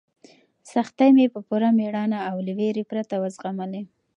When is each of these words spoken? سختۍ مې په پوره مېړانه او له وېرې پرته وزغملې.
سختۍ 0.71 1.09
مې 1.17 1.25
په 1.33 1.39
پوره 1.47 1.69
مېړانه 1.77 2.19
او 2.29 2.37
له 2.45 2.51
وېرې 2.57 2.83
پرته 2.91 3.15
وزغملې. 3.23 3.81